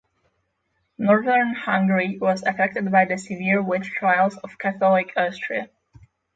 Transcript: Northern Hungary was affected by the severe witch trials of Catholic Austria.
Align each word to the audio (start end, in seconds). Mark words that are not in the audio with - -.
Northern 0.97 1.53
Hungary 1.53 2.17
was 2.19 2.41
affected 2.41 2.91
by 2.91 3.05
the 3.05 3.19
severe 3.19 3.61
witch 3.61 3.91
trials 3.91 4.35
of 4.37 4.57
Catholic 4.57 5.11
Austria. 5.15 5.69